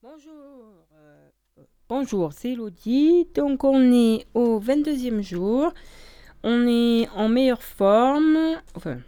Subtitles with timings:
[0.00, 0.86] Bonjour.
[1.88, 3.26] bonjour, c'est Elodie.
[3.34, 5.74] Donc on est au 22e jour.
[6.44, 8.60] On est en meilleure forme.
[8.76, 8.98] Enfin,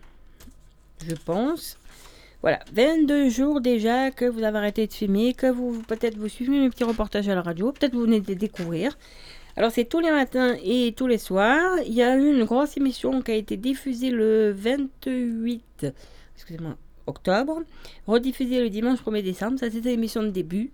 [1.07, 1.79] je pense.
[2.43, 6.59] Voilà, 22 jours déjà que vous avez arrêté de filmer, que vous peut-être vous suivez
[6.59, 8.99] mes petits reportages à la radio, peut-être vous venez de les découvrir.
[9.55, 11.79] Alors c'est tous les matins et tous les soirs.
[11.87, 15.87] Il y a eu une grosse émission qui a été diffusée le 28
[16.35, 16.77] excusez-moi,
[17.07, 17.63] octobre,
[18.09, 19.61] rediffusée le dimanche 1er décembre.
[19.61, 20.73] Ça c'était l'émission de début.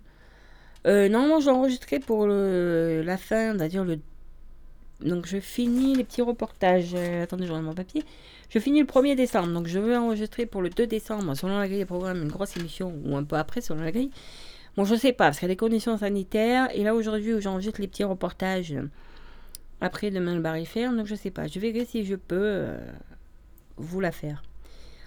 [0.87, 3.99] Euh, normalement, j'ai enregistré pour la fin, c'est-à-dire le.
[5.01, 6.95] Donc, je finis les petits reportages.
[6.95, 8.03] Euh, attendez, je mon papier.
[8.49, 11.67] Je finis le 1er décembre, donc je vais enregistrer pour le 2 décembre, selon la
[11.67, 14.11] grille des programmes, une grosse émission, ou un peu après, selon la grille.
[14.77, 17.41] Bon, je sais pas, parce qu'il y a des conditions sanitaires, et là, aujourd'hui, où
[17.41, 18.77] j'enregistre les petits reportages,
[19.81, 21.47] après, demain, le bar est ferme, donc je sais pas.
[21.47, 22.79] Je verrai si je peux euh,
[23.77, 24.43] vous la faire.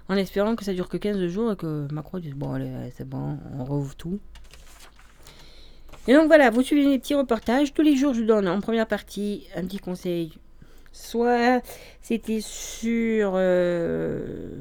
[0.09, 3.07] En espérant que ça dure que 15 jours et que Macron dise bon, allez, c'est
[3.07, 4.19] bon, on rouvre tout.
[6.09, 7.71] Et donc voilà, vous suivez les petits reportages.
[7.71, 10.33] Tous les jours, je vous donne en première partie un petit conseil.
[10.91, 11.61] Soit
[12.01, 14.57] c'était sur euh,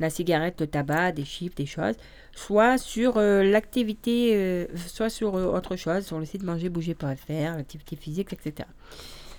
[0.00, 1.96] la cigarette, le tabac, des chiffres, des choses.
[2.34, 8.32] Soit sur euh, l'activité, euh, soit sur autre chose, sur le site mangerbouger.fr, l'activité physique,
[8.32, 8.66] etc.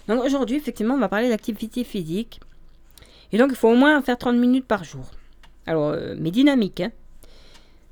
[0.08, 2.39] Donc aujourd'hui, effectivement, on va parler d'activité physique.
[3.31, 5.09] Et donc, il faut au moins faire 30 minutes par jour.
[5.66, 6.83] Alors, mais dynamique.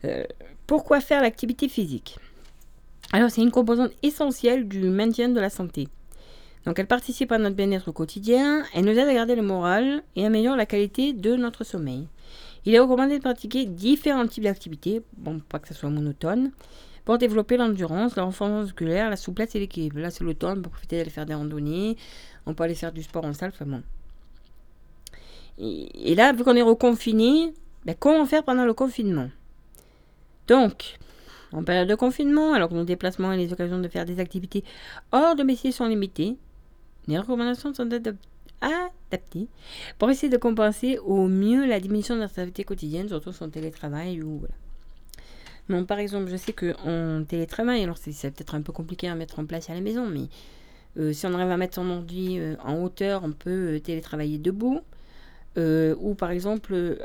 [0.04, 0.26] Hein.
[0.68, 2.20] Pourquoi faire l'activité physique?
[3.12, 5.88] Alors, c'est une composante essentielle du maintien de la santé.
[6.66, 10.04] Donc, elle participe à notre bien-être au quotidien, elle nous aide à garder le moral
[10.16, 12.08] et améliore la qualité de notre sommeil.
[12.66, 16.52] Il est recommandé de pratiquer différents types d'activités, bon, pas que ça soit monotone,
[17.04, 20.00] pour développer l'endurance, la renforcement musculaire, la souplesse et l'équilibre.
[20.00, 21.98] Là, c'est l'automne, peut profiter d'aller faire des randonnées,
[22.46, 23.82] on peut aller faire du sport en salle, enfin
[25.58, 27.54] et là, vu qu'on est reconfiné,
[27.86, 29.30] ben, comment faire pendant le confinement?
[30.48, 30.98] Donc,
[31.54, 34.64] en période de confinement, alors que nos déplacements et les occasions de faire des activités
[35.12, 36.38] hors domicile sont limitées,
[37.08, 38.16] les recommandations sont adap-
[38.62, 39.48] adaptées
[39.98, 44.22] pour essayer de compenser au mieux la diminution de notre activité quotidienne, surtout son télétravail
[44.22, 44.44] ou
[45.88, 49.46] par exemple, je sais qu'en télétravail, alors c'est peut-être un peu compliqué à mettre en
[49.46, 50.28] place à la maison, mais
[50.98, 54.38] euh, si on arrive à mettre son ordi euh, en hauteur, on peut euh, télétravailler
[54.38, 54.82] debout.
[55.56, 56.98] Ou par exemple,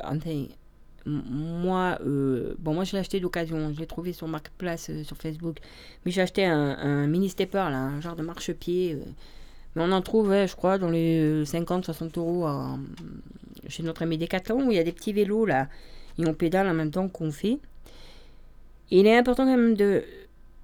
[1.06, 5.16] moi, euh, bon, moi je l'ai acheté d'occasion, je l'ai trouvé sur Marketplace euh, sur
[5.16, 5.58] Facebook,
[6.04, 8.94] mais j'ai acheté un, mini stepper, là, un genre de marchepied.
[8.94, 9.04] euh,
[9.74, 12.78] mais on en trouve, je crois, dans les 50-60 euros à-
[13.68, 15.68] chez notre ami Decathlon, où il y a des petits vélos là,
[16.18, 17.58] et on pédale en même temps qu'on fait.
[18.90, 20.02] Il est important quand même de,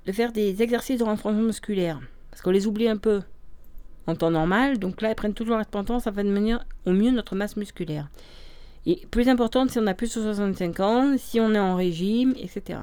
[0.06, 2.00] de faire des exercices de renforcement musculaire,
[2.30, 3.22] parce qu'on les oublie un peu
[4.06, 7.36] en temps normal, donc là ils prennent toujours l'importance, ça va devenir au mieux notre
[7.36, 8.08] masse musculaire.
[8.86, 12.34] Et plus important, si on a plus de 65 ans, si on est en régime,
[12.36, 12.80] etc.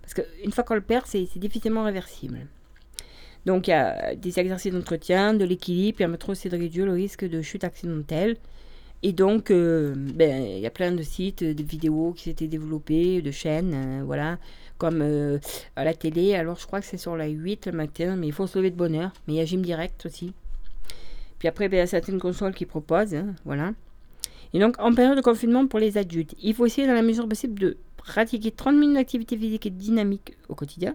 [0.00, 2.46] Parce qu'une fois qu'on le perd, c'est difficilement réversible.
[3.44, 7.24] Donc il y a des exercices d'entretien, de l'équilibre, permettront aussi de réduire le risque
[7.24, 8.36] de chute accidentelle.
[9.04, 13.20] Et donc, euh, ben, il y a plein de sites, de vidéos qui s'étaient développées,
[13.20, 14.38] de chaînes, euh, voilà,
[14.78, 15.38] comme euh,
[15.74, 16.36] à la télé.
[16.36, 18.70] Alors, je crois que c'est sur la 8 le matin, mais il faut se lever
[18.70, 19.12] de bonne heure.
[19.26, 20.32] Mais il y a Gym Direct aussi.
[21.40, 23.72] Puis après, ben, il y a certaines consoles qui proposent, hein, voilà.
[24.54, 27.28] Et donc, en période de confinement pour les adultes, il faut essayer dans la mesure
[27.28, 30.94] possible de pratiquer 30 minutes d'activité physique et dynamique au quotidien.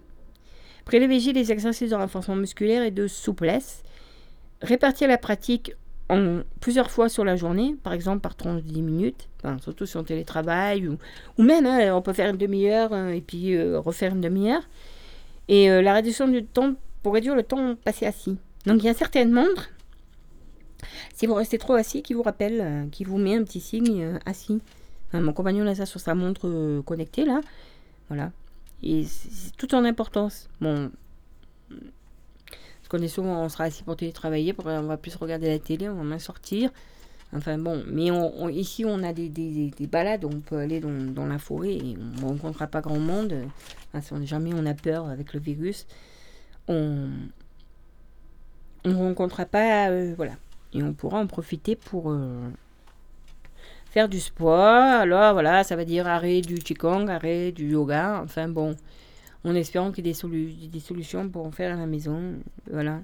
[0.86, 3.84] Privilégier les exercices de renforcement musculaire et de souplesse.
[4.62, 5.74] Répartir la pratique
[6.10, 9.30] en plusieurs fois sur la journée, par exemple par tranche de 10 minutes,
[9.62, 10.98] surtout sur le télétravail, ou,
[11.38, 14.64] ou même hein, on peut faire une demi-heure hein, et puis euh, refaire une demi-heure.
[15.50, 16.74] Et euh, la réduction du temps
[17.04, 18.38] pour réduire le temps passé assis.
[18.66, 19.70] Donc il y a certaines montres,
[21.16, 24.02] si vous restez trop assis, qui vous rappelle, euh, qui vous met un petit signe
[24.04, 24.62] euh, assis.
[25.14, 27.42] Mon compagnon a ça sur sa montre euh, connectée là.
[28.10, 28.32] Voilà.
[28.84, 30.50] Et c'est tout en importance.
[30.62, 30.92] Bon.
[31.70, 35.60] Parce qu'on est souvent, on sera assis pour télétravailler, pour- on va plus regarder la
[35.60, 36.70] télé, on va moins sortir.
[37.34, 38.08] Enfin bon, mais
[38.54, 41.98] ici on a des, des, des- des balades, on peut aller dans, la forêt et
[42.00, 43.36] on ne rencontrera pas grand monde.
[44.02, 45.88] Si on, jamais on a peur avec le virus,
[46.70, 47.10] on
[48.86, 50.34] ne rencontrera pas, voilà.
[50.78, 52.48] Et on pourra en profiter pour euh,
[53.90, 54.60] faire du sport.
[54.60, 58.22] Alors voilà, ça va dire arrêt du qigong, arrêt du yoga.
[58.24, 58.76] Enfin bon,
[59.44, 62.36] en espérant qu'il y ait des, solu- des solutions pour en faire à la maison.
[62.72, 63.02] Voilà.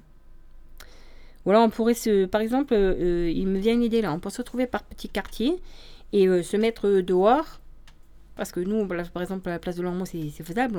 [1.44, 2.26] Voilà, on pourrait se.
[2.26, 4.12] Par exemple, euh, il me vient une idée là.
[4.12, 5.56] On peut se retrouver par petits quartiers
[6.12, 7.60] et euh, se mettre dehors.
[8.36, 10.78] Parce que nous, par exemple, à la place de l'Ormeau, c'est faisable.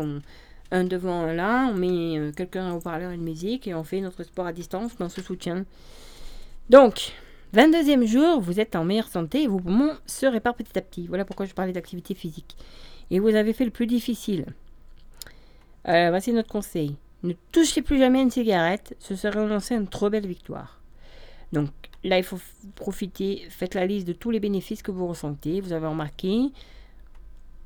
[0.72, 4.24] Un devant, un là, on met quelqu'un au parleur une musique et on fait notre
[4.24, 5.66] sport à distance, mais on se soutient.
[6.70, 7.14] Donc,
[7.54, 11.08] 22e jour, vous êtes en meilleure santé et vos poumons se réparent petit à petit.
[11.08, 12.58] Voilà pourquoi je parlais d'activité physique.
[13.12, 14.46] Et vous avez fait le plus difficile.
[15.88, 16.96] Euh, voici notre conseil.
[17.24, 20.82] Ne touchez plus jamais une cigarette, ce serait renoncer une trop belle victoire.
[21.54, 21.70] Donc
[22.04, 22.40] là, il faut
[22.76, 25.62] profiter, faites la liste de tous les bénéfices que vous ressentez.
[25.62, 26.52] Vous avez remarqué,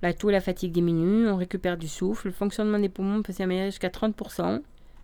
[0.02, 3.34] la toux et la fatigue diminuent, on récupère du souffle, le fonctionnement des poumons peut
[3.34, 4.62] s'améliorer jusqu'à 30%,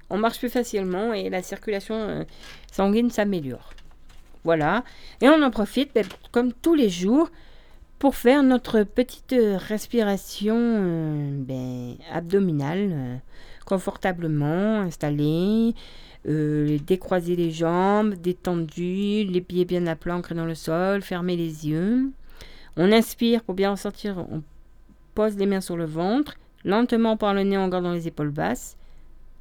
[0.09, 2.23] on marche plus facilement et la circulation euh,
[2.71, 3.74] sanguine s'améliore.
[4.45, 4.83] Voilà,
[5.21, 7.29] et on en profite, ben, comme tous les jours,
[7.97, 13.21] pour faire notre petite euh, respiration euh, ben, abdominale,
[13.65, 15.73] confortablement installée,
[16.23, 22.11] décroiser les jambes, détendu, les pieds bien à plat dans le sol, fermer les yeux.
[22.77, 24.43] On inspire pour bien ressentir, on
[25.15, 28.77] pose les mains sur le ventre, lentement par le nez en gardant les épaules basses.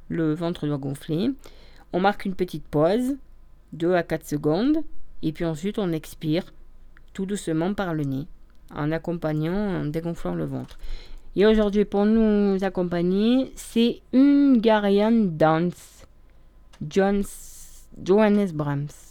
[0.09, 1.31] Le ventre doit gonfler.
[1.93, 3.17] On marque une petite pause,
[3.73, 4.77] 2 à 4 secondes,
[5.21, 6.53] et puis ensuite on expire
[7.13, 8.27] tout doucement par le nez,
[8.73, 10.77] en accompagnant, en dégonflant le ventre.
[11.37, 16.05] Et aujourd'hui, pour nous accompagner, c'est Hungarian Dance,
[16.89, 19.04] Johannes Brahms.